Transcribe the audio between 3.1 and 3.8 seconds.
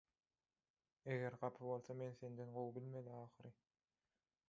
ahyry